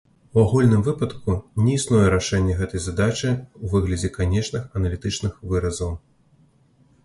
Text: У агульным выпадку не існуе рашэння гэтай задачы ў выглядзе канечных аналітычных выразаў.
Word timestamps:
У 0.35 0.43
агульным 0.43 0.81
выпадку 0.87 1.33
не 1.65 1.75
існуе 1.81 2.07
рашэння 2.15 2.57
гэтай 2.63 2.83
задачы 2.87 3.27
ў 3.33 3.77
выглядзе 3.77 4.09
канечных 4.19 4.63
аналітычных 4.81 5.41
выразаў. 5.53 5.97